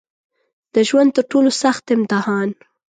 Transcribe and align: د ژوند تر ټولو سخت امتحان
د 0.73 0.75
ژوند 0.89 1.09
تر 1.15 1.23
ټولو 1.31 1.49
سخت 1.61 1.83
امتحان 1.97 2.49